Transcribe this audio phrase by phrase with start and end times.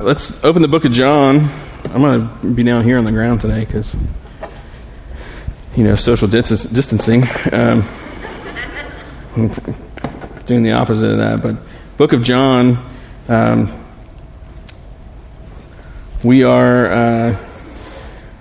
[0.00, 1.50] Let's open the book of John.
[1.86, 3.96] I'm going to be down here on the ground today because,
[5.74, 7.24] you know, social distancing.
[7.50, 7.82] Um,
[10.46, 11.42] doing the opposite of that.
[11.42, 11.56] But,
[11.96, 12.88] book of John,
[13.26, 13.76] um,
[16.22, 17.36] we are, uh,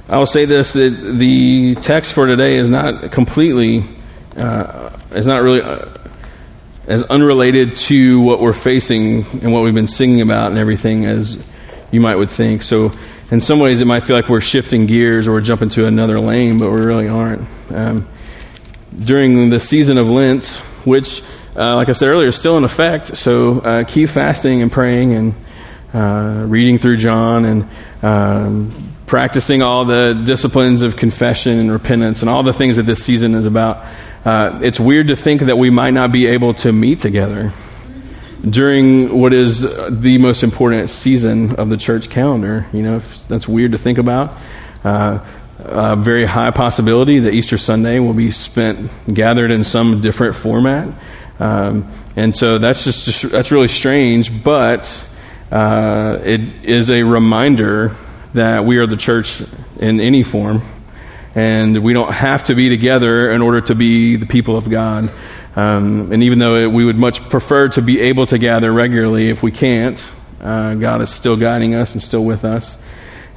[0.10, 3.84] I will say this that the text for today is not completely,
[4.36, 5.62] uh, is not really.
[6.88, 11.38] As unrelated to what we're facing and what we've been singing about and everything as
[11.92, 12.64] you might would think.
[12.64, 12.92] So
[13.30, 16.20] in some ways it might feel like we're shifting gears or we're jumping to another
[16.20, 17.46] lane, but we really aren't.
[17.72, 18.08] Um,
[18.98, 20.48] during the season of Lent,
[20.86, 21.22] which,
[21.56, 25.14] uh, like I said earlier, is still in effect, so uh, keep fasting and praying
[25.14, 25.36] and
[25.94, 27.70] uh, reading through John and
[28.02, 33.04] um, practicing all the disciplines of confession and repentance and all the things that this
[33.04, 33.86] season is about
[34.26, 37.54] uh, it's weird to think that we might not be able to meet together
[38.48, 42.68] during what is the most important season of the church calendar.
[42.74, 44.36] You know, that's weird to think about.
[44.84, 45.26] Uh,
[45.60, 50.88] a very high possibility that Easter Sunday will be spent gathered in some different format,
[51.40, 54.44] um, and so that's just, just, that's really strange.
[54.44, 55.04] But
[55.52, 57.96] uh, it is a reminder
[58.34, 59.42] that we are the church
[59.80, 60.62] in any form
[61.38, 65.12] and we don't have to be together in order to be the people of God.
[65.56, 69.44] Um, and even though we would much prefer to be able to gather regularly, if
[69.44, 70.04] we can't,
[70.42, 72.76] uh, God is still guiding us and still with us.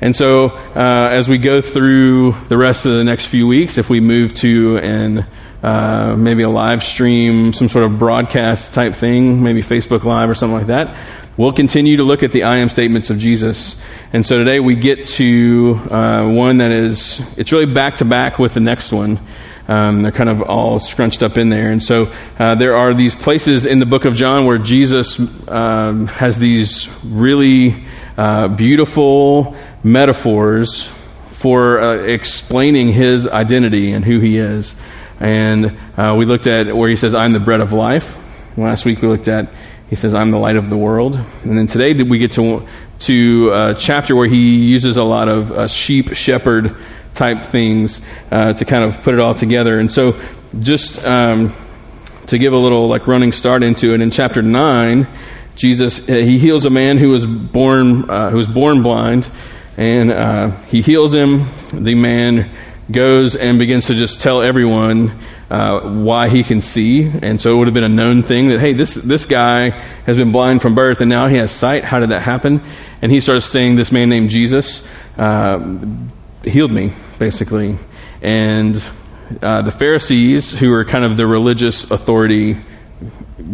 [0.00, 3.90] And so, uh, as we go through the rest of the next few weeks, if
[3.90, 5.26] we move to an
[5.62, 10.34] uh, maybe a live stream, some sort of broadcast type thing, maybe Facebook Live or
[10.34, 10.96] something like that,
[11.36, 13.76] we'll continue to look at the I am statements of Jesus.
[14.12, 18.38] And so today we get to uh, one that is, it's really back to back
[18.38, 19.20] with the next one.
[19.68, 21.70] Um, they're kind of all scrunched up in there.
[21.70, 26.08] And so uh, there are these places in the book of John where Jesus um,
[26.08, 27.86] has these really
[28.18, 30.90] uh, beautiful metaphors
[31.32, 34.74] for uh, explaining his identity and who he is.
[35.20, 38.18] And uh, we looked at where he says, I'm the bread of life.
[38.56, 39.52] Last week we looked at
[39.90, 41.16] he says, I'm the light of the world.
[41.42, 42.64] And then today we get to,
[43.00, 46.76] to a chapter where he uses a lot of uh, sheep shepherd
[47.12, 48.00] type things
[48.30, 49.80] uh, to kind of put it all together.
[49.80, 50.18] And so
[50.60, 51.52] just um,
[52.28, 55.08] to give a little like running start into it, in chapter 9,
[55.56, 59.28] Jesus, uh, he heals a man who was born, uh, who was born blind,
[59.76, 61.48] and uh, he heals him.
[61.72, 62.48] The man
[62.92, 65.18] goes and begins to just tell everyone
[65.50, 67.04] uh, why he can see.
[67.04, 69.70] And so it would have been a known thing that, hey, this, this guy
[70.06, 71.84] has been blind from birth and now he has sight.
[71.84, 72.62] How did that happen?
[73.02, 74.86] And he starts saying, this man named Jesus
[75.16, 75.58] uh,
[76.44, 77.78] healed me, basically.
[78.22, 78.82] And
[79.42, 82.56] uh, the Pharisees, who were kind of the religious authority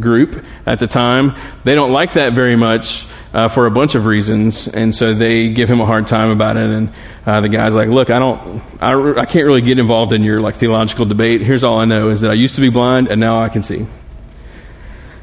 [0.01, 4.07] group at the time, they don't like that very much uh, for a bunch of
[4.07, 6.71] reasons, and so they give him a hard time about it.
[6.71, 6.91] And
[7.27, 10.41] uh, the guy's like, "Look, I don't, I, I can't really get involved in your
[10.41, 11.43] like theological debate.
[11.43, 13.63] Here's all I know is that I used to be blind, and now I can
[13.63, 13.87] see."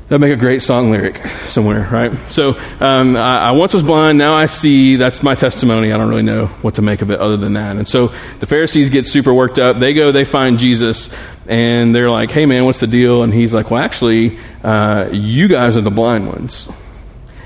[0.09, 2.11] That'd make a great song lyric somewhere, right?
[2.29, 4.97] So um, I, I, once was blind, now I see.
[4.97, 5.91] That's my testimony.
[5.91, 7.77] I don't really know what to make of it other than that.
[7.77, 9.79] And so the Pharisees get super worked up.
[9.79, 11.09] They go, they find Jesus,
[11.47, 15.47] and they're like, "Hey, man, what's the deal?" And he's like, "Well, actually, uh, you
[15.47, 16.69] guys are the blind ones."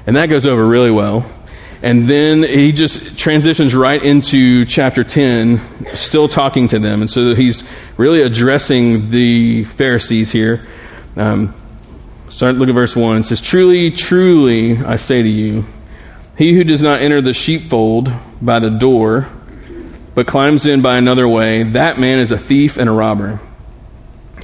[0.08, 1.30] And that goes over really well.
[1.84, 7.02] And then he just transitions right into chapter 10, still talking to them.
[7.02, 7.64] And so he's
[7.98, 10.66] really addressing the Pharisees here.
[11.16, 11.54] Um,
[12.30, 13.18] start look at verse 1.
[13.18, 15.66] It says, Truly, truly, I say to you,
[16.38, 19.28] he who does not enter the sheepfold by the door,
[20.16, 23.40] but climbs in by another way, that man is a thief and a robber.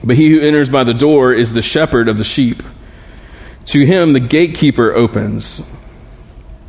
[0.04, 2.62] But he who enters by the door is the shepherd of the sheep.
[3.66, 5.62] To him the gatekeeper opens.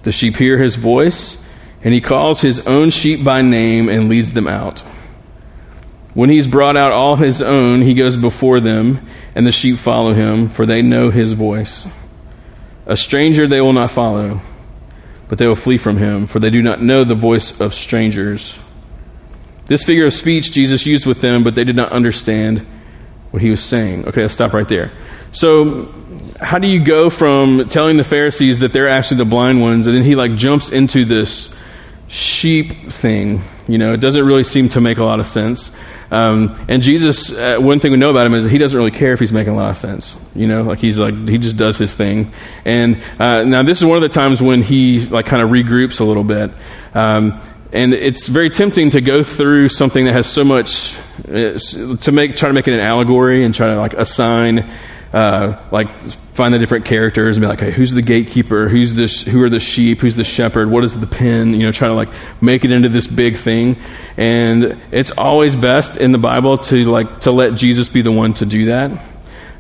[0.02, 1.38] The sheep hear his voice,
[1.82, 4.80] and he calls his own sheep by name and leads them out.
[6.14, 9.04] When he's brought out all his own, he goes before them,
[9.34, 11.86] and the sheep follow him, for they know his voice.
[12.86, 14.40] A stranger they will not follow,
[15.28, 18.58] but they will flee from him, for they do not know the voice of strangers.
[19.66, 22.64] This figure of speech Jesus used with them, but they did not understand
[23.30, 24.06] what he was saying.
[24.06, 24.92] Okay, let's stop right there.
[25.32, 25.92] So,
[26.40, 29.96] how do you go from telling the Pharisees that they're actually the blind ones, and
[29.96, 31.52] then he like jumps into this
[32.08, 33.42] sheep thing?
[33.68, 35.70] You know, it doesn't really seem to make a lot of sense.
[36.10, 39.12] Um, and Jesus, uh, one thing we know about him is he doesn't really care
[39.12, 40.14] if he's making a lot of sense.
[40.34, 42.32] You know, like he's like he just does his thing.
[42.64, 46.00] And uh, now this is one of the times when he like kind of regroups
[46.00, 46.52] a little bit.
[46.94, 47.40] Um,
[47.72, 50.96] and it's very tempting to go through something that has so much
[51.28, 54.70] uh, to make try to make it an allegory and try to like assign
[55.14, 55.88] uh, like
[56.34, 58.68] find the different characters and be like, hey, who's the gatekeeper?
[58.68, 59.22] Who's this?
[59.22, 60.00] Who are the sheep?
[60.00, 60.68] Who's the shepherd?
[60.68, 61.54] What is the pen?
[61.54, 62.08] You know, try to like
[62.40, 63.76] make it into this big thing.
[64.16, 68.34] And it's always best in the Bible to like to let Jesus be the one
[68.34, 69.04] to do that.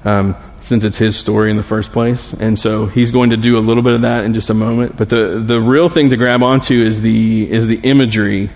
[0.04, 2.32] Um, since it's his story in the first place.
[2.32, 4.96] And so he's going to do a little bit of that in just a moment.
[4.96, 8.50] But the, the real thing to grab onto is the, is the imagery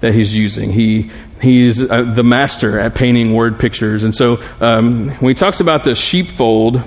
[0.00, 0.70] that he's using.
[0.70, 1.10] He,
[1.40, 4.04] he's uh, the master at painting word pictures.
[4.04, 6.80] And so um, when he talks about the sheepfold,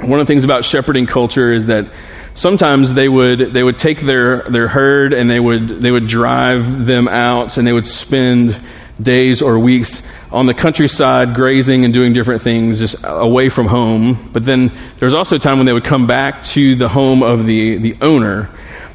[0.00, 1.90] one of the things about shepherding culture is that
[2.34, 6.86] sometimes they would they would take their their herd and they would they would drive
[6.86, 8.62] them out and they would spend
[9.00, 14.30] days or weeks on the countryside grazing and doing different things just away from home.
[14.32, 17.46] But then there's also a time when they would come back to the home of
[17.46, 18.50] the, the owner.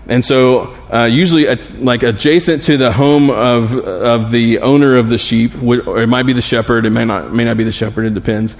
[0.07, 1.45] And so, uh, usually,
[1.79, 6.25] like adjacent to the home of of the owner of the sheep, or it might
[6.25, 8.55] be the shepherd, it may not may not be the shepherd, it depends.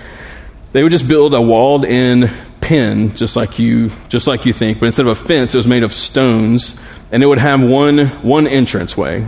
[0.71, 2.31] They would just build a walled-in
[2.61, 5.67] pen, just like you just like you think, but instead of a fence, it was
[5.67, 6.79] made of stones,
[7.11, 9.27] and it would have one one entranceway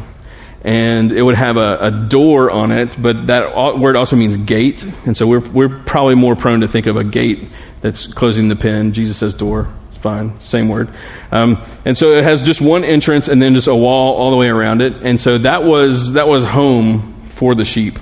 [0.66, 4.84] and it would have a, a, door on it, but that word also means gate,
[5.06, 7.48] and so we're, we're probably more prone to think of a gate
[7.82, 8.92] that's closing the pen.
[8.92, 9.72] Jesus says door.
[10.06, 10.90] Fine, same word.
[11.32, 14.38] Um, and so it has just one entrance and then just a wall all the
[14.38, 17.98] way around it, and so that was that was home for the sheep.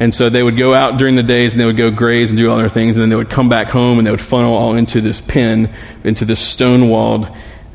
[0.00, 2.38] And so they would go out during the days and they would go graze and
[2.38, 4.54] do all their things, and then they would come back home and they would funnel
[4.54, 5.70] all into this pen,
[6.04, 7.28] into this stone walled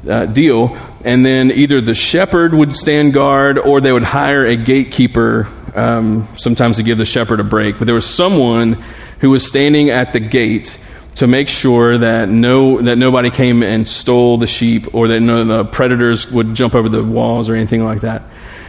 [0.09, 0.75] uh, deal.
[1.05, 6.27] And then either the shepherd would stand guard or they would hire a gatekeeper um,
[6.35, 7.77] sometimes to give the shepherd a break.
[7.77, 8.83] But there was someone
[9.19, 10.75] who was standing at the gate
[11.17, 15.43] to make sure that no that nobody came and stole the sheep or that no
[15.43, 18.23] the predators would jump over the walls or anything like that.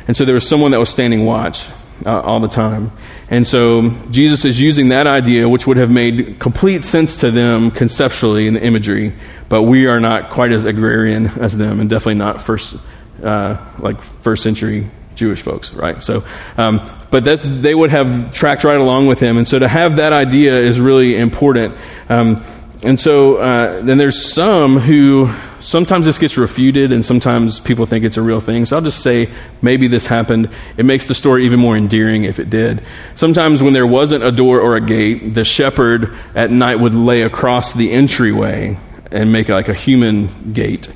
[0.06, 1.66] And so there was someone that was standing watch
[2.06, 2.90] uh, all the time.
[3.28, 7.70] And so Jesus is using that idea, which would have made complete sense to them
[7.70, 9.12] conceptually in the imagery,
[9.50, 12.76] but we are not quite as agrarian as them, and definitely not first,
[13.22, 16.02] uh, like first century Jewish folks, right?
[16.02, 16.24] So,
[16.56, 20.12] um, but they would have tracked right along with him, and so to have that
[20.12, 21.76] idea is really important.
[22.08, 22.44] Um,
[22.82, 28.04] and so uh, then there's some who sometimes this gets refuted and sometimes people think
[28.04, 28.66] it's a real thing.
[28.66, 29.28] So I'll just say
[29.62, 30.50] maybe this happened.
[30.76, 32.80] It makes the story even more endearing if it did.
[33.16, 37.22] Sometimes when there wasn't a door or a gate, the shepherd at night would lay
[37.22, 38.78] across the entryway
[39.10, 40.88] and make like a human gate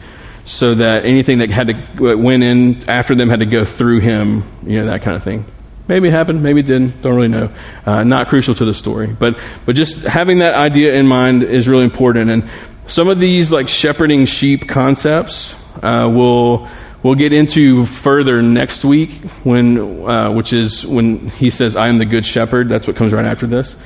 [0.44, 4.44] so that anything that had to went in after them had to go through him,
[4.66, 5.44] you know, that kind of thing.
[5.88, 7.02] Maybe it happened, maybe it didn't.
[7.02, 7.52] Don't really know.
[7.84, 11.68] Uh, not crucial to the story, but but just having that idea in mind is
[11.68, 12.30] really important.
[12.30, 12.48] And
[12.86, 16.68] some of these like shepherding sheep concepts uh, will
[17.02, 21.98] we'll get into further next week when uh, which is when he says i am
[21.98, 23.76] the good shepherd that's what comes right after this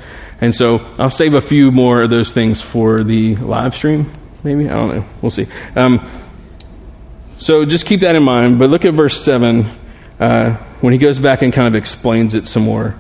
[0.41, 4.11] and so i'll save a few more of those things for the live stream
[4.45, 6.07] maybe i don't know we'll see um,
[7.47, 9.65] so just keep that in mind but look at verse 7
[10.19, 12.97] uh, when he goes back and kind of explains it some more.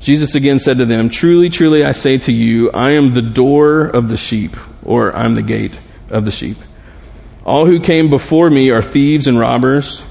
[0.00, 3.82] Jesus again said to them, Truly, truly, I say to you, I am the door
[3.82, 5.78] of the sheep, or I'm the gate
[6.10, 6.56] of the sheep.
[7.44, 10.02] All who came before me are thieves and robbers,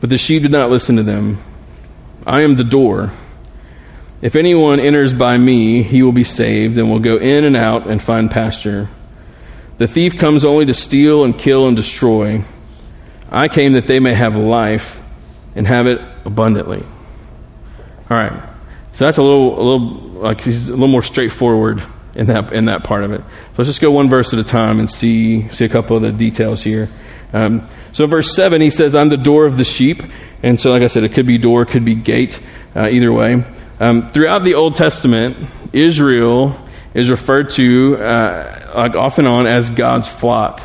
[0.00, 1.42] but the sheep did not listen to them.
[2.26, 3.12] I am the door.
[4.22, 7.88] If anyone enters by me, he will be saved and will go in and out
[7.88, 8.88] and find pasture.
[9.82, 12.44] The thief comes only to steal and kill and destroy.
[13.28, 15.02] I came that they may have life
[15.56, 16.86] and have it abundantly.
[18.08, 18.48] All right.
[18.92, 19.80] So that's a little, a little,
[20.20, 21.82] like he's a little more straightforward
[22.14, 23.22] in that in that part of it.
[23.22, 26.02] So let's just go one verse at a time and see see a couple of
[26.04, 26.88] the details here.
[27.32, 30.04] Um, so verse seven, he says, "I'm the door of the sheep,"
[30.44, 32.38] and so like I said, it could be door, could be gate,
[32.76, 33.42] uh, either way.
[33.80, 36.61] Um, throughout the Old Testament, Israel
[36.94, 40.60] is referred to uh, like off and on as God's flock.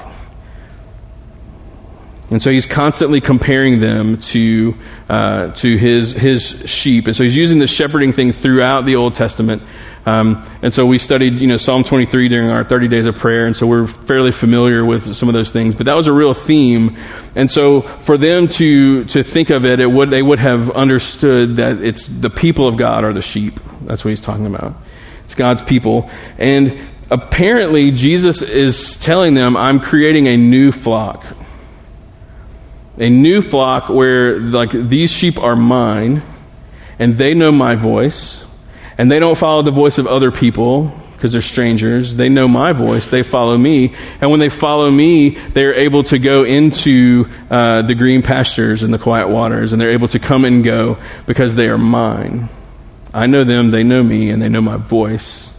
[2.29, 4.75] And so he's constantly comparing them to,
[5.07, 7.07] uh, to his, his sheep.
[7.07, 9.63] And so he's using the shepherding thing throughout the Old Testament.
[10.05, 13.45] Um, and so we studied, you know, Psalm 23 during our 30 days of prayer.
[13.45, 15.73] And so we're fairly familiar with some of those things.
[15.73, 16.97] But that was a real theme.
[17.35, 21.57] And so for them to, to think of it, it would, they would have understood
[21.57, 23.57] that it's the people of God are the sheep.
[23.83, 24.75] That's what he's talking about.
[25.27, 26.09] It's God's people.
[26.37, 26.79] And
[27.11, 31.25] apparently Jesus is telling them, I'm creating a new flock.
[32.97, 36.23] A new flock where like these sheep are mine
[36.97, 38.45] and they know my voice
[38.97, 42.15] and they don't follow the voice of other people because they're strangers.
[42.15, 43.09] They know my voice.
[43.09, 43.95] They follow me.
[44.21, 48.93] And when they follow me they're able to go into uh, the green pastures and
[48.93, 52.47] the quiet waters and they're able to come and go because they are mine
[53.13, 55.49] I know them, they know me, and they know my voice.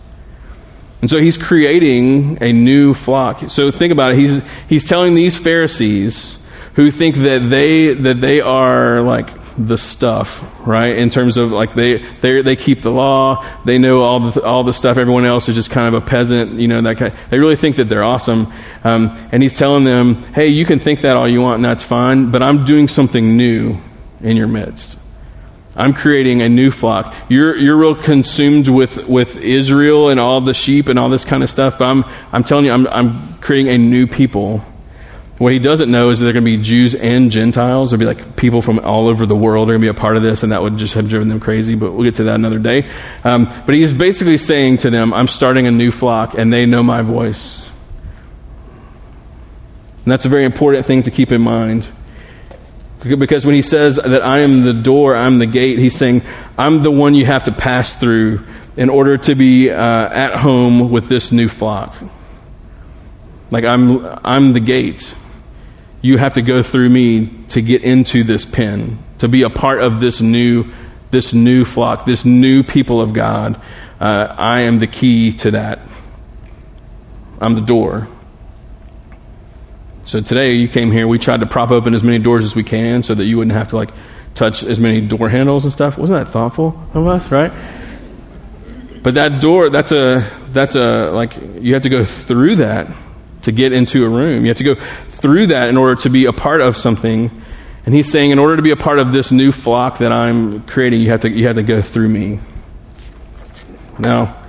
[1.01, 3.49] And so he's creating a new flock.
[3.51, 4.19] So think about it.
[4.19, 6.37] He's, he's telling these Pharisees
[6.75, 10.97] who think that they, that they are like the stuff, right?
[10.97, 14.63] In terms of like they, they, they keep the law, they know all the, all
[14.63, 14.99] the stuff.
[14.99, 17.77] Everyone else is just kind of a peasant, you know, that kind, they really think
[17.77, 18.53] that they're awesome.
[18.85, 21.83] Um, and he's telling them, hey, you can think that all you want and that's
[21.83, 23.77] fine, but I'm doing something new
[24.21, 24.98] in your midst.
[25.79, 27.15] I'm creating a new flock.
[27.29, 31.45] You're, you're real consumed with, with Israel and all the sheep and all this kind
[31.45, 34.59] of stuff, but I'm, I'm telling you, I'm, I'm creating a new people.
[35.39, 37.91] What he doesn't know is that they're going to be Jews and Gentiles.
[37.91, 40.17] There'll be like people from all over the world are going to be a part
[40.17, 42.35] of this, and that would just have driven them crazy, but we'll get to that
[42.35, 42.91] another day.
[43.23, 46.83] Um, but he's basically saying to them, I'm starting a new flock, and they know
[46.83, 47.71] my voice.
[50.05, 51.87] And that's a very important thing to keep in mind.
[53.01, 56.23] Because when he says that I am the door, I'm the gate, he's saying,
[56.57, 58.45] I'm the one you have to pass through
[58.77, 61.95] in order to be uh, at home with this new flock.
[63.51, 65.15] Like I'm, I'm the gate.
[66.03, 69.81] You have to go through me to get into this pen, to be a part
[69.81, 70.73] of this new,
[71.11, 73.61] this new flock, this new people of God.
[74.01, 75.81] Uh, I am the key to that.
[77.41, 78.09] I'm the door.
[80.09, 82.65] So today you came here, we tried to prop open as many doors as we
[82.65, 83.91] can so that you wouldn't have to like
[84.35, 85.99] touch as many door handles and stuff.
[85.99, 87.53] Wasn't that thoughtful of us, right?
[89.03, 92.91] But that door, that's a, that's a, like, you have to go through that
[93.43, 94.47] to get into a room.
[94.47, 94.77] You have to go
[95.11, 97.31] through that in order to be a part of something.
[97.85, 100.63] And he's saying, in order to be a part of this new flock that I'm
[100.63, 102.41] creating, you have to, you have to go through me.
[103.99, 104.43] Now,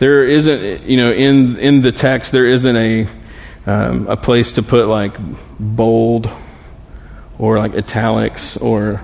[0.00, 3.08] there isn't, you know, in, in the text, there isn't a,
[3.68, 5.14] um, a place to put like
[5.60, 6.30] bold
[7.38, 9.02] or like italics or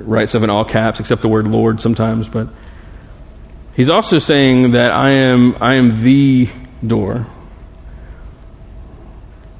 [0.00, 2.28] write stuff in all caps except the word Lord sometimes.
[2.28, 2.48] But
[3.76, 6.48] he's also saying that I am I am the
[6.84, 7.24] door.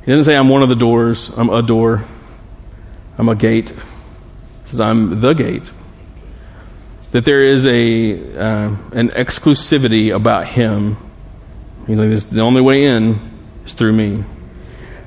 [0.05, 1.31] He doesn't say I'm one of the doors.
[1.37, 2.03] I'm a door.
[3.19, 3.71] I'm a gate.
[3.71, 5.71] He says I'm the gate.
[7.13, 10.97] That there is a uh, an exclusivity about him.
[11.87, 12.25] He's like this.
[12.25, 13.38] Is the only way in
[13.69, 14.25] is through me.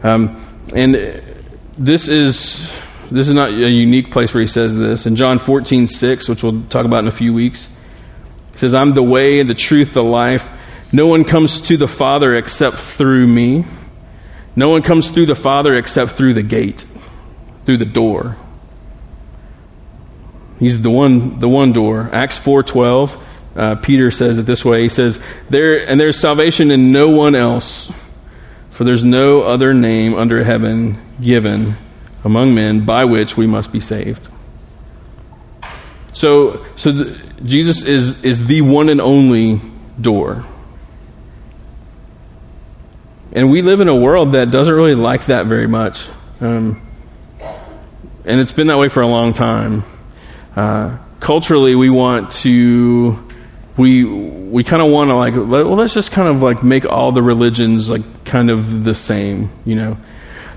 [0.04, 1.22] Um, and
[1.78, 2.72] this is
[3.12, 5.06] this is not a unique place where he says this.
[5.06, 7.68] In John 14, 6, which we'll talk about in a few weeks,
[8.54, 10.48] he says, I'm the way, and the truth, the life.
[10.94, 13.66] No one comes to the Father except through me.
[14.56, 16.86] No one comes through the Father except through the gate,
[17.66, 18.38] through the door.
[20.60, 22.10] He's the one, the one door.
[22.14, 23.18] Acts 4:12.
[23.56, 24.84] Uh, Peter says it this way.
[24.84, 27.92] He says, "There and there's salvation in no one else,
[28.72, 31.78] for there's no other name under heaven given
[32.24, 34.30] among men by which we must be saved.
[36.14, 39.62] So, so the, Jesus is, is the one and only
[40.00, 40.46] door.
[43.34, 46.08] And we live in a world that doesn't really like that very much.
[46.42, 46.88] Um,
[48.26, 49.84] and it's been that way for a long time.
[50.56, 53.31] Uh, culturally, we want to
[53.78, 57.12] we we kind of want to like well let's just kind of like make all
[57.12, 59.98] the religions like kind of the same you know?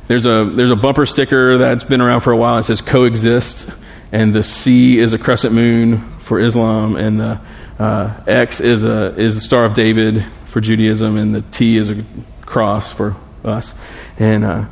[0.06, 3.70] There's a there's a bumper sticker that's been around for a while it says coexist
[4.12, 7.40] and the c is a crescent moon for islam and the
[7.78, 11.90] uh, x is a is the star of david for judaism and the t is
[11.90, 12.04] a
[12.44, 13.74] cross for us.
[14.18, 14.66] And uh,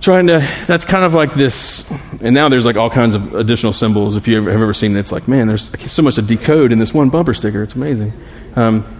[0.00, 1.88] trying to that's kind of like this
[2.20, 4.16] and now there's like all kinds of additional symbols.
[4.16, 6.78] If you have ever seen it it's like man there's so much to decode in
[6.78, 7.62] this one bumper sticker.
[7.62, 8.12] It's amazing.
[8.54, 8.92] Um,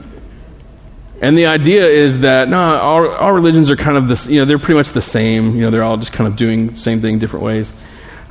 [1.21, 4.45] and the idea is that no all, all religions are kind of this you know
[4.45, 5.55] they're pretty much the same.
[5.55, 7.73] You know they're all just kind of doing same thing different ways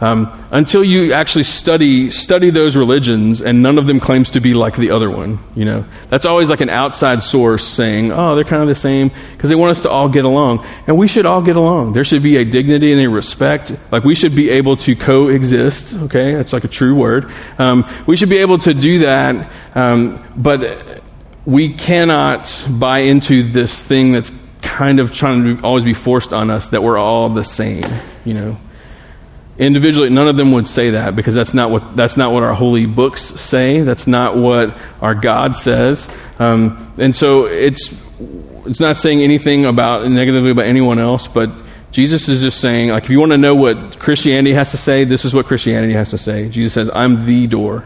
[0.01, 4.53] um, until you actually study study those religions, and none of them claims to be
[4.53, 5.39] like the other one.
[5.55, 9.11] You know, that's always like an outside source saying, "Oh, they're kind of the same,"
[9.33, 11.93] because they want us to all get along, and we should all get along.
[11.93, 13.73] There should be a dignity and a respect.
[13.91, 15.93] Like we should be able to coexist.
[15.93, 17.31] Okay, that's like a true word.
[17.57, 21.03] Um, we should be able to do that, um, but
[21.45, 26.49] we cannot buy into this thing that's kind of trying to always be forced on
[26.49, 27.83] us that we're all the same.
[28.25, 28.57] You know
[29.57, 32.53] individually none of them would say that because that's not what that's not what our
[32.53, 33.81] holy books say.
[33.81, 36.07] That's not what our god says.
[36.39, 37.93] Um, and so it's
[38.65, 41.51] it's not saying anything about negatively about anyone else but
[41.91, 45.03] jesus is just saying like if you want to know what christianity has to say
[45.03, 46.50] this is what christianity has to say.
[46.50, 47.85] Jesus says i'm the door.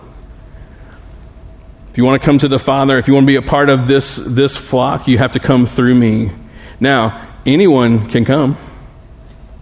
[1.92, 3.70] If you want to come to the father if you want to be a part
[3.70, 6.32] of this this flock you have to come through me.
[6.80, 8.58] Now anyone can come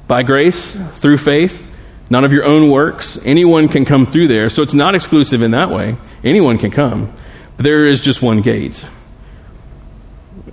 [0.08, 1.67] by grace through faith
[2.10, 3.18] not of your own works.
[3.26, 4.50] Anyone can come through there.
[4.50, 5.98] So it's not exclusive in that way.
[6.24, 7.14] Anyone can come.
[7.58, 8.86] But there is just one gate.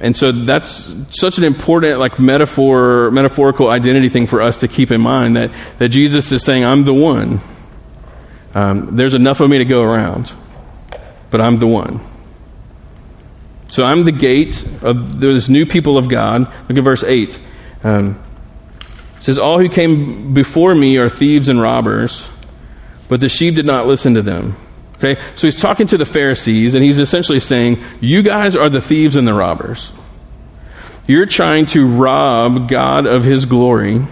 [0.01, 4.91] And so that's such an important like metaphor metaphorical identity thing for us to keep
[4.91, 7.41] in mind that, that Jesus is saying, I'm the one.
[8.55, 10.33] Um, there's enough of me to go around,
[11.31, 12.01] but I'm the one.
[13.69, 16.43] So I'm the gate of those new people of God.
[16.69, 17.39] Look at verse 8.
[17.83, 18.23] Um,
[19.25, 22.29] says, All who came before me are thieves and robbers,
[23.09, 24.55] but the sheep did not listen to them.
[24.97, 25.19] Okay?
[25.35, 29.17] So he's talking to the Pharisees, and he's essentially saying, You guys are the thieves
[29.17, 29.93] and the robbers.
[31.07, 34.05] You're trying to rob God of his glory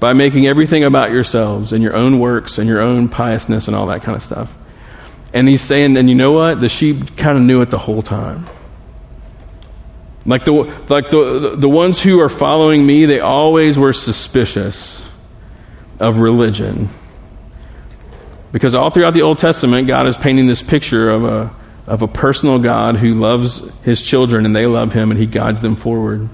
[0.00, 3.86] by making everything about yourselves and your own works and your own piousness and all
[3.88, 4.56] that kind of stuff.
[5.34, 6.60] And he's saying, and you know what?
[6.60, 8.46] The sheep kind of knew it the whole time.
[10.26, 10.52] Like the
[10.88, 15.02] like the the ones who are following me, they always were suspicious
[16.00, 16.88] of religion.
[18.52, 21.54] Because all throughout the Old Testament, God is painting this picture of a
[21.86, 25.60] of a personal God who loves his children and they love him and he guides
[25.60, 26.28] them forward.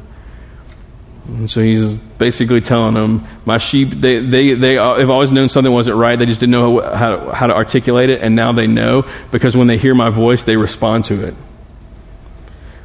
[1.26, 5.72] And so he's basically telling them, my sheep, they, they, they have always known something
[5.72, 6.18] wasn't right.
[6.18, 8.22] They just didn't know how to, how to articulate it.
[8.22, 11.34] And now they know because when they hear my voice, they respond to it.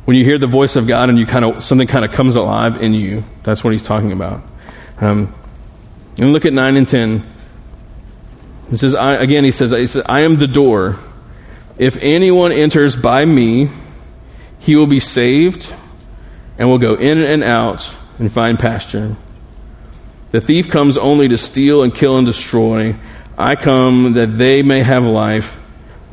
[0.07, 2.37] When you hear the voice of God and you kind of, something kind of comes
[2.37, 4.41] alive in you, that's what he's talking about.
[5.01, 5.35] Um,
[6.17, 7.27] and look at 9 and 10.
[8.71, 10.97] It says, I, again, he says, he says, I am the door.
[11.77, 13.69] If anyone enters by me,
[14.59, 15.73] he will be saved
[16.57, 19.13] and will go in and out and find pasture.
[20.31, 22.95] The thief comes only to steal and kill and destroy.
[23.37, 25.59] I come that they may have life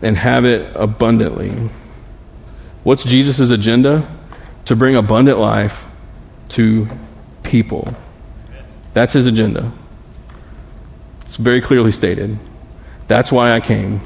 [0.02, 1.70] and have it abundantly.
[2.84, 4.08] What's Jesus' agenda?
[4.66, 5.84] To bring abundant life
[6.50, 6.88] to
[7.42, 7.94] people.
[8.92, 9.72] That's his agenda.
[11.26, 12.38] It's very clearly stated.
[13.08, 14.00] That's why I came.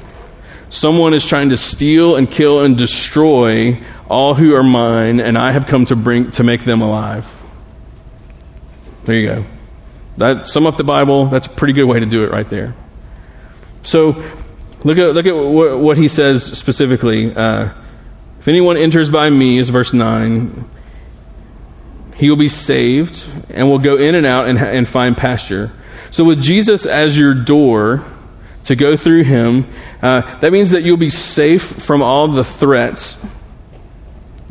[0.69, 5.51] Someone is trying to steal and kill and destroy all who are mine, and I
[5.51, 7.27] have come to bring to make them alive.
[9.05, 9.45] There you go.
[10.17, 11.27] That sum up the Bible.
[11.27, 12.75] That's a pretty good way to do it right there.
[13.83, 14.23] So,
[14.83, 17.33] look at look at what, what he says specifically.
[17.33, 17.69] Uh,
[18.49, 20.69] anyone enters by me, is verse nine.
[22.15, 25.71] He will be saved and will go in and out and, and find pasture.
[26.11, 28.03] So, with Jesus as your door
[28.65, 33.17] to go through him, uh, that means that you'll be safe from all the threats,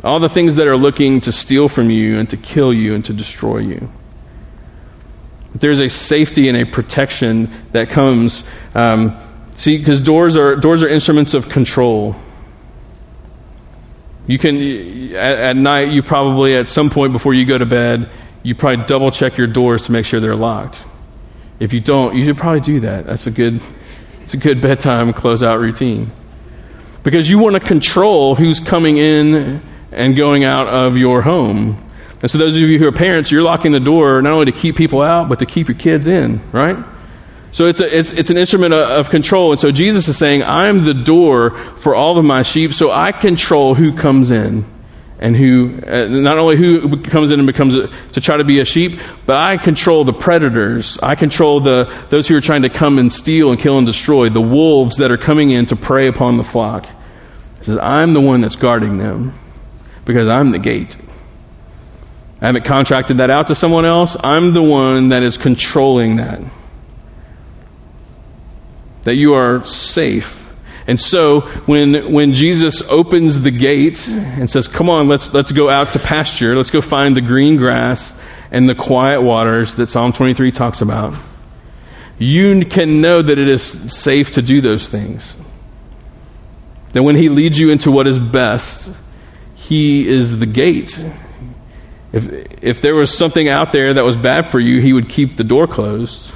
[0.03, 3.05] all the things that are looking to steal from you and to kill you and
[3.05, 3.91] to destroy you.
[5.53, 8.43] There's a safety and a protection that comes.
[8.73, 9.19] Um,
[9.57, 12.15] see, because doors are doors are instruments of control.
[14.29, 15.89] You can at, at night.
[15.89, 18.11] You probably at some point before you go to bed,
[18.43, 20.83] you probably double check your doors to make sure they're locked.
[21.59, 23.07] If you don't, you should probably do that.
[23.07, 23.59] That's a good
[24.21, 26.11] it's a good bedtime closeout routine.
[27.01, 31.83] Because you want to control who's coming in and going out of your home.
[32.21, 34.51] And so, those of you who are parents, you're locking the door not only to
[34.51, 36.77] keep people out, but to keep your kids in, right?
[37.51, 39.51] So it's, a, it's, it's an instrument of control.
[39.51, 43.11] And so Jesus is saying, I'm the door for all of my sheep, so I
[43.11, 44.65] control who comes in
[45.19, 48.61] and who uh, not only who comes in and becomes a, to try to be
[48.61, 50.97] a sheep, but I control the predators.
[50.99, 54.29] I control the those who are trying to come and steal and kill and destroy
[54.29, 56.85] the wolves that are coming in to prey upon the flock.
[57.59, 59.33] He says, "I'm the one that's guarding them
[60.05, 60.95] because I'm the gate.
[62.41, 64.15] I haven't contracted that out to someone else.
[64.23, 66.39] I'm the one that is controlling that.
[69.03, 70.39] That you are safe."
[70.89, 75.69] And so when, when Jesus opens the gate and says, Come on, let's, let's go
[75.69, 78.11] out to pasture, let's go find the green grass
[78.49, 81.13] and the quiet waters that Psalm 23 talks about,
[82.17, 83.63] you can know that it is
[83.95, 85.35] safe to do those things.
[86.93, 88.91] That when He leads you into what is best,
[89.53, 90.99] He is the gate.
[92.11, 92.27] If,
[92.63, 95.43] if there was something out there that was bad for you, He would keep the
[95.43, 96.33] door closed.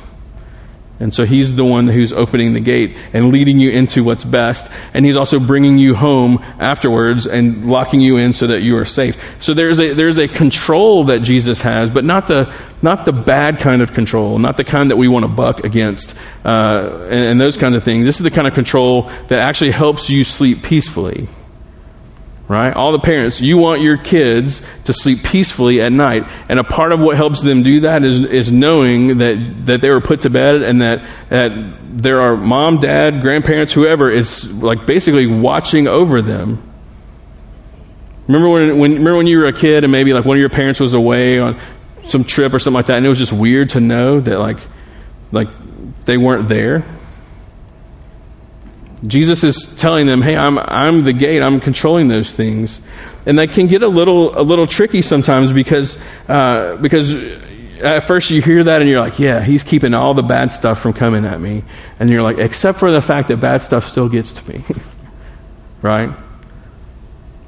[1.04, 4.72] And so he's the one who's opening the gate and leading you into what's best.
[4.94, 8.86] And he's also bringing you home afterwards and locking you in so that you are
[8.86, 9.18] safe.
[9.42, 13.60] So there's a, there's a control that Jesus has, but not the, not the bad
[13.60, 17.42] kind of control, not the kind that we want to buck against, uh, and, and
[17.42, 18.06] those kinds of things.
[18.06, 21.28] This is the kind of control that actually helps you sleep peacefully
[22.48, 22.74] right?
[22.74, 26.30] All the parents, you want your kids to sleep peacefully at night.
[26.50, 29.90] And a part of what helps them do that is, is knowing that, that they
[29.90, 31.52] were put to bed and that, that
[31.82, 36.62] there are mom, dad, grandparents, whoever is like basically watching over them.
[38.28, 40.50] Remember when, when, remember when you were a kid and maybe like one of your
[40.50, 41.60] parents was away on
[42.06, 44.60] some trip or something like that and it was just weird to know that like,
[45.32, 45.48] like
[46.06, 46.84] they weren't there.
[49.06, 51.44] Jesus is telling them, "Hey, I'm I'm the gate.
[51.44, 52.80] I'm controlling those things,"
[53.26, 55.98] and that can get a little a little tricky sometimes because
[56.30, 57.14] uh, because
[57.82, 60.82] at first you hear that and you're like, "Yeah, he's keeping all the bad stuff
[60.82, 61.64] from coming at me,"
[62.00, 64.64] and you're like, "Except for the fact that bad stuff still gets to me."
[65.82, 66.10] right?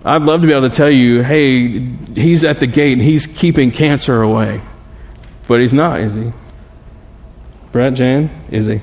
[0.06, 1.80] I'd love to be able to tell you, hey,
[2.14, 4.62] he's at the gate and he's keeping cancer away.
[5.48, 6.32] But he's not, is he?
[7.72, 8.82] Brett, Jan, is he?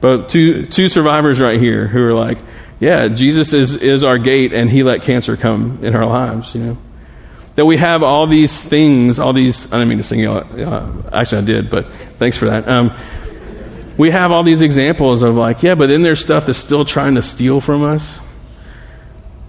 [0.00, 2.38] But two, two survivors right here who are like,
[2.80, 6.62] yeah, Jesus is, is our gate and he let cancer come in our lives, you
[6.62, 6.78] know?
[7.56, 10.92] That we have all these things, all these, I didn't mean to sing it, uh,
[11.12, 12.68] actually I did, but thanks for that.
[12.68, 12.96] Um,
[13.96, 17.16] we have all these examples of like, yeah, but then there's stuff that's still trying
[17.16, 18.20] to steal from us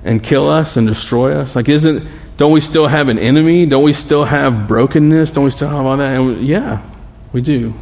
[0.03, 1.55] and kill us and destroy us.
[1.55, 2.07] Like, isn't,
[2.37, 3.67] don't we still have an enemy?
[3.67, 5.31] Don't we still have brokenness?
[5.31, 6.19] Don't we still have all that?
[6.19, 6.81] And yeah,
[7.31, 7.75] we do.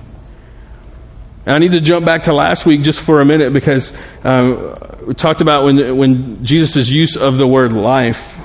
[1.48, 3.94] And I need to jump back to last week just for a minute because
[4.26, 4.76] um,
[5.08, 8.38] we talked about when, when Jesus' use of the word life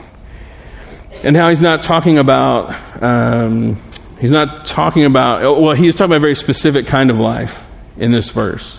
[1.24, 3.74] and how he's not talking about, um,
[4.20, 7.64] he's not talking about, well, he's talking about a very specific kind of life
[7.96, 8.78] in this verse.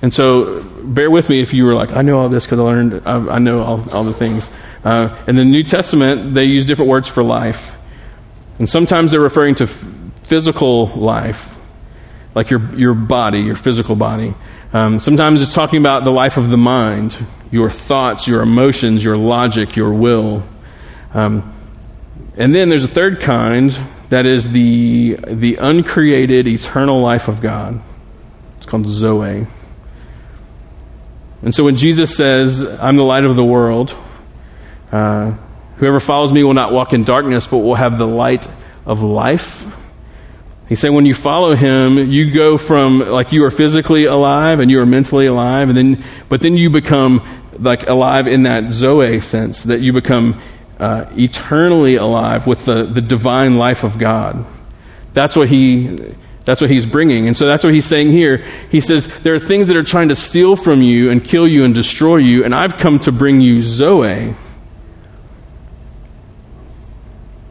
[0.00, 2.62] And so, bear with me if you were like, I know all this because I
[2.62, 4.48] learned, I, I, know all, all the things.
[4.82, 7.70] Uh, in the New Testament, they use different words for life.
[8.58, 9.84] And sometimes they're referring to f-
[10.22, 11.54] physical life,
[12.34, 14.34] like your, your body, your physical body.
[14.72, 17.16] Um, sometimes it's talking about the life of the mind,
[17.50, 20.42] your thoughts, your emotions, your logic, your will.
[21.12, 21.52] Um,
[22.36, 27.80] and then there's a third kind that is the, the uncreated, eternal life of God.
[28.56, 29.46] It's called Zoe.
[31.42, 33.94] And so when Jesus says, I'm the light of the world,
[34.90, 35.32] uh,
[35.76, 38.46] whoever follows me will not walk in darkness, but will have the light
[38.86, 39.64] of life.
[40.68, 44.70] He said, when you follow him, you go from like you are physically alive and
[44.70, 47.20] you are mentally alive, and then, but then you become
[47.58, 50.40] like alive in that Zoe sense, that you become
[50.78, 54.44] uh, eternally alive with the, the divine life of God.
[55.12, 57.28] That's what he that's what he's bringing.
[57.28, 58.44] And so that's what he's saying here.
[58.70, 61.64] He says, There are things that are trying to steal from you and kill you
[61.64, 64.34] and destroy you, and I've come to bring you Zoe.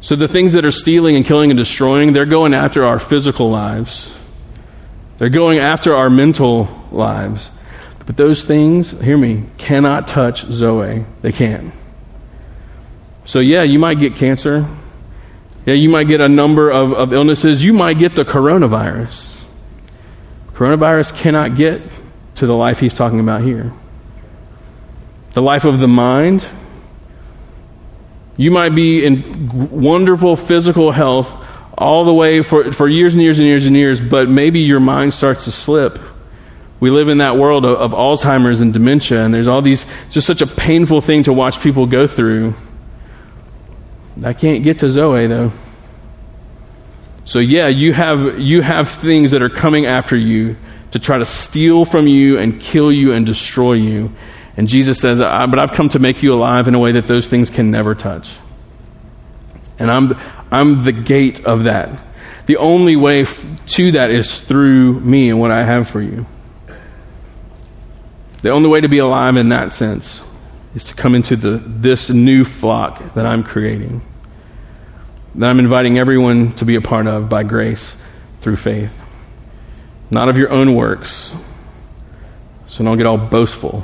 [0.01, 3.49] So the things that are stealing and killing and destroying, they're going after our physical
[3.49, 4.11] lives,
[5.19, 7.49] they're going after our mental lives.
[8.05, 11.05] But those things, hear me, cannot touch Zoe.
[11.21, 11.71] They can't.
[13.25, 14.67] So, yeah, you might get cancer.
[15.65, 17.63] Yeah, you might get a number of, of illnesses.
[17.63, 19.37] You might get the coronavirus.
[20.53, 21.83] Coronavirus cannot get
[22.35, 23.71] to the life he's talking about here.
[25.33, 26.45] The life of the mind.
[28.37, 31.33] You might be in wonderful physical health
[31.77, 34.79] all the way for, for years and years and years and years, but maybe your
[34.79, 35.99] mind starts to slip.
[36.79, 40.25] We live in that world of, of Alzheimer's and dementia, and there's all these, just
[40.25, 42.55] such a painful thing to watch people go through.
[44.23, 45.51] I can't get to Zoe though.
[47.25, 50.57] So yeah, you have you have things that are coming after you
[50.91, 54.11] to try to steal from you and kill you and destroy you.
[54.61, 57.27] And Jesus says, "But I've come to make you alive in a way that those
[57.27, 58.37] things can never touch."
[59.79, 60.15] And I'm
[60.51, 61.89] I'm the gate of that.
[62.45, 66.27] The only way to that is through me and what I have for you.
[68.43, 70.21] The only way to be alive in that sense
[70.75, 74.03] is to come into the, this new flock that I'm creating,
[75.33, 77.97] that I'm inviting everyone to be a part of by grace
[78.41, 79.01] through faith.
[80.11, 81.33] Not of your own works,
[82.67, 83.83] so don't get all boastful.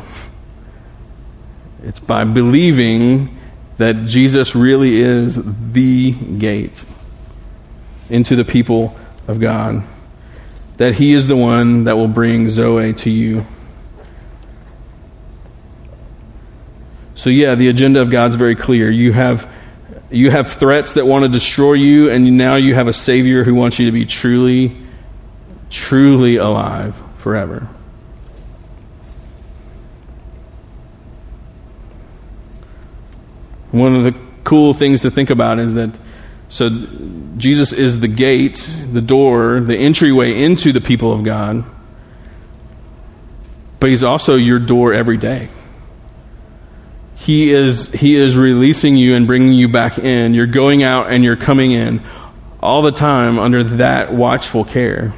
[1.87, 3.39] It's by believing
[3.77, 5.39] that Jesus really is
[5.71, 6.83] the gate
[8.09, 8.93] into the people
[9.25, 9.83] of God,
[10.75, 13.45] that He is the one that will bring Zoe to you.
[17.15, 18.91] So, yeah, the agenda of God's very clear.
[18.91, 19.49] You have,
[20.11, 23.55] you have threats that want to destroy you, and now you have a Savior who
[23.55, 24.75] wants you to be truly,
[25.69, 27.69] truly alive forever.
[33.71, 35.91] One of the cool things to think about is that
[36.49, 36.69] so
[37.37, 41.65] Jesus is the gate, the door, the entryway into the people of God,
[43.79, 45.49] but He's also your door every day.
[47.15, 50.33] He is, he is releasing you and bringing you back in.
[50.33, 52.01] You're going out and you're coming in
[52.61, 55.13] all the time under that watchful care.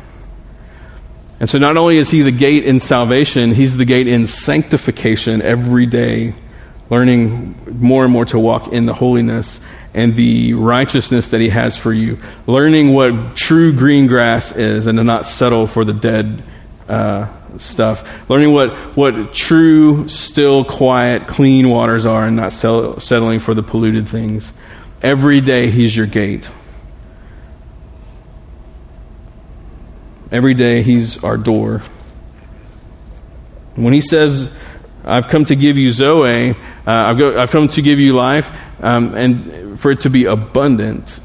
[1.40, 5.42] And so not only is he the gate in salvation, he's the gate in sanctification
[5.42, 6.36] every day,
[6.90, 9.60] learning more and more to walk in the holiness
[9.94, 12.20] and the righteousness that He has for you.
[12.48, 16.44] Learning what true green grass is and to not settle for the dead
[16.88, 18.08] uh, stuff.
[18.30, 23.64] Learning what, what true, still, quiet, clean waters are and not sell, settling for the
[23.64, 24.52] polluted things.
[25.02, 26.50] Every day, He's your gate.
[30.32, 31.82] Every day, He's our door.
[33.76, 34.54] When He says,
[35.04, 38.52] I've come to give you Zoe, uh, I've, go, I've, come to give you life,
[38.82, 41.20] um, and for it to be abundant.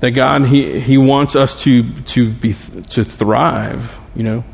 [0.00, 2.54] That God, He, he wants us to, to, be,
[2.90, 4.44] to thrive, you know.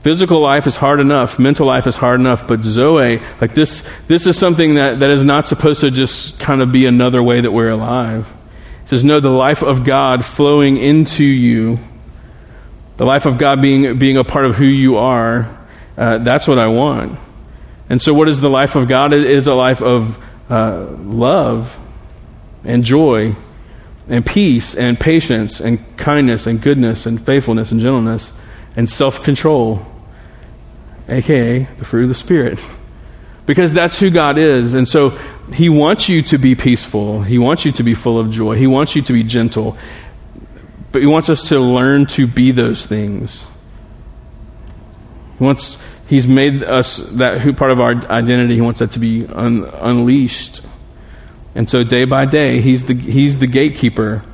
[0.00, 4.26] Physical life is hard enough, mental life is hard enough, but Zoe, like this, this
[4.26, 7.50] is something that, that is not supposed to just kind of be another way that
[7.50, 8.30] we're alive.
[8.82, 11.78] It says, no, the life of God flowing into you,
[12.96, 16.58] the life of God being, being a part of who you are, uh, that's what
[16.58, 17.18] I want.
[17.88, 19.12] And so, what is the life of God?
[19.12, 21.76] It is a life of uh, love
[22.64, 23.36] and joy
[24.08, 28.32] and peace and patience and kindness and goodness and faithfulness and gentleness
[28.76, 29.84] and self control
[31.08, 32.62] aka the fruit of the Spirit.
[33.46, 34.72] Because that's who God is.
[34.72, 35.10] And so
[35.52, 38.66] He wants you to be peaceful, He wants you to be full of joy, He
[38.66, 39.76] wants you to be gentle.
[40.94, 43.44] But He wants us to learn to be those things.
[45.38, 45.76] He wants,
[46.06, 49.64] He's made us that who part of our identity, He wants that to be un,
[49.64, 50.60] unleashed.
[51.56, 54.24] And so day by day, He's the, he's the gatekeeper.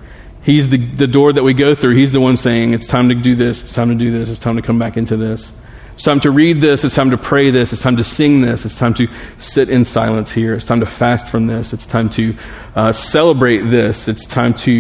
[0.42, 1.96] He's the, the door that we go through.
[1.96, 4.38] He's the one saying, It's time to do this, it's time to do this, it's
[4.38, 5.54] time to come back into this.
[5.94, 6.84] It's time to read this.
[6.84, 7.74] It's time to pray this.
[7.74, 8.64] It's time to sing this.
[8.64, 10.54] It's time to sit in silence here.
[10.54, 11.74] It's time to fast from this.
[11.74, 12.34] It's time to
[12.74, 14.08] uh, celebrate this.
[14.08, 14.72] It's time to,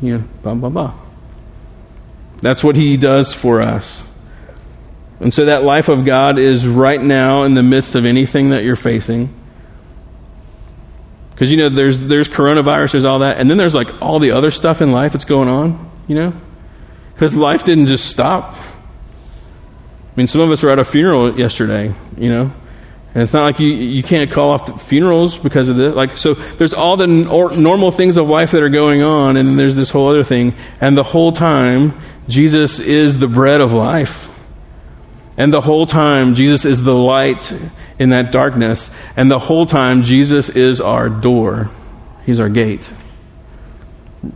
[0.00, 1.03] you know, blah, blah, blah.
[2.44, 4.02] That's what He does for us.
[5.18, 8.64] And so that life of God is right now in the midst of anything that
[8.64, 9.34] you're facing.
[11.30, 14.32] Because, you know, there's, there's coronavirus, there's all that, and then there's like all the
[14.32, 16.34] other stuff in life that's going on, you know?
[17.14, 18.54] Because life didn't just stop.
[18.54, 22.52] I mean, some of us were at a funeral yesterday, you know,
[23.14, 25.94] and it's not like you, you can't call off funerals because of this.
[25.94, 29.56] Like, so there's all the normal things of life that are going on, and then
[29.56, 30.56] there's this whole other thing.
[30.80, 34.28] And the whole time, Jesus is the bread of life.
[35.36, 37.56] And the whole time, Jesus is the light
[38.00, 38.90] in that darkness.
[39.16, 41.70] And the whole time, Jesus is our door.
[42.26, 42.90] He's our gate.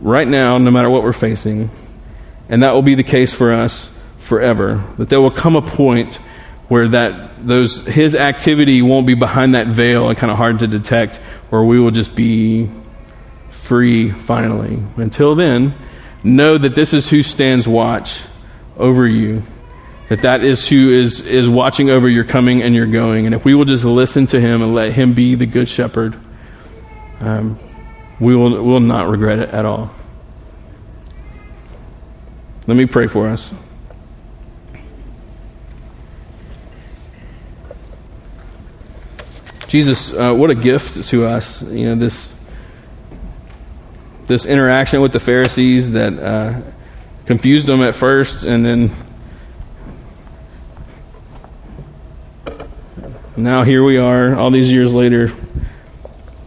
[0.01, 1.69] Right now, no matter what we're facing.
[2.47, 3.89] And that will be the case for us
[4.19, 4.83] forever.
[4.97, 6.17] That there will come a point
[6.69, 10.67] where that those his activity won't be behind that veil and kind of hard to
[10.67, 11.17] detect,
[11.49, 12.69] where we will just be
[13.49, 14.81] free finally.
[14.95, 15.75] Until then,
[16.23, 18.21] know that this is who stands watch
[18.77, 19.43] over you.
[20.09, 23.27] That that is who is, is watching over your coming and your going.
[23.27, 26.19] And if we will just listen to him and let him be the good shepherd,
[27.19, 27.59] um,
[28.19, 29.91] we will, will not regret it at all.
[32.65, 33.53] Let me pray for us.
[39.69, 42.27] Jesus, uh, what a gift to us, you know, this,
[44.25, 46.61] this interaction with the Pharisees that uh,
[47.27, 48.91] confused them at first and then
[53.37, 55.31] now here we are, all these years later,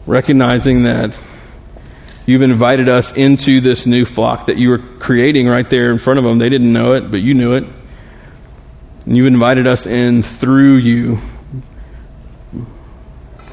[0.05, 1.17] recognizing that
[2.27, 6.19] you've invited us into this new flock that you were creating right there in front
[6.19, 6.39] of them.
[6.39, 7.63] They didn't know it, but you knew it.
[9.07, 11.21] And you've invited us in through you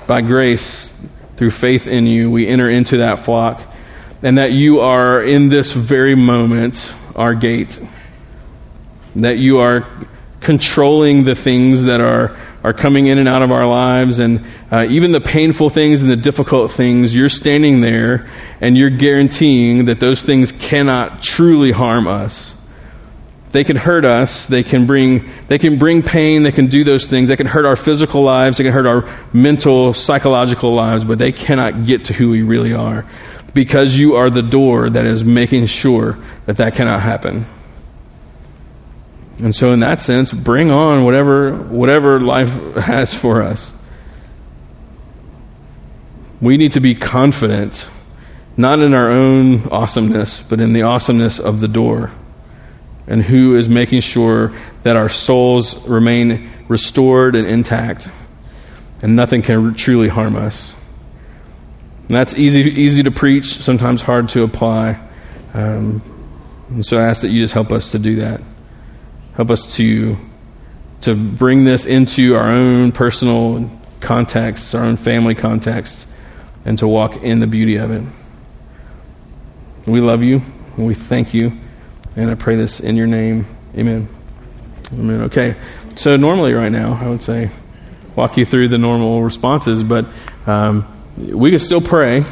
[0.09, 0.91] by grace,
[1.37, 3.61] through faith in you, we enter into that flock,
[4.23, 7.79] and that you are in this very moment our gate.
[9.17, 9.87] That you are
[10.41, 14.87] controlling the things that are, are coming in and out of our lives, and uh,
[14.89, 18.27] even the painful things and the difficult things, you're standing there
[18.61, 22.55] and you're guaranteeing that those things cannot truly harm us.
[23.51, 24.45] They can hurt us.
[24.45, 26.43] They can bring, they can bring pain.
[26.43, 27.29] They can do those things.
[27.29, 28.57] They can hurt our physical lives.
[28.57, 32.73] They can hurt our mental, psychological lives, but they cannot get to who we really
[32.73, 33.05] are
[33.53, 37.47] because you are the door that is making sure that that cannot happen.
[39.39, 43.71] And so in that sense, bring on whatever, whatever life has for us.
[46.39, 47.89] We need to be confident,
[48.55, 52.11] not in our own awesomeness, but in the awesomeness of the door
[53.09, 58.07] and who is making sure that our souls remain restored and intact
[59.01, 60.75] and nothing can truly harm us.
[62.07, 64.99] And that's easy, easy to preach, sometimes hard to apply.
[65.53, 66.01] Um,
[66.69, 68.41] and so I ask that you just help us to do that.
[69.35, 70.17] Help us to,
[71.01, 73.69] to bring this into our own personal
[74.01, 76.05] contexts, our own family contexts,
[76.65, 78.03] and to walk in the beauty of it.
[79.85, 80.41] We love you
[80.77, 81.57] and we thank you.
[82.15, 83.45] And I pray this in your name.
[83.75, 84.09] Amen.
[84.93, 85.21] Amen.
[85.23, 85.55] Okay.
[85.95, 87.51] So, normally, right now, I would say
[88.15, 90.05] walk you through the normal responses, but
[90.45, 90.85] um,
[91.17, 92.23] we can still pray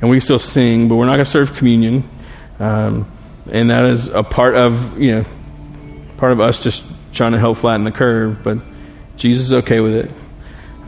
[0.00, 2.08] and we can still sing, but we're not going to serve communion.
[2.58, 3.10] Um,
[3.50, 5.24] and that is a part of, you know,
[6.16, 8.58] part of us just trying to help flatten the curve, but
[9.16, 10.10] Jesus is okay with it.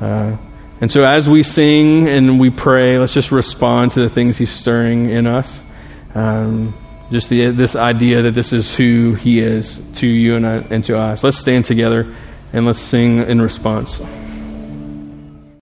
[0.01, 0.37] Uh,
[0.81, 4.51] and so as we sing and we pray, let's just respond to the things He's
[4.51, 5.63] stirring in us.
[6.15, 6.75] Um,
[7.13, 10.85] just the, this idea that this is who He is to you and, I, and
[10.85, 11.23] to us.
[11.23, 12.15] Let's stand together
[12.53, 14.01] and let's sing in response.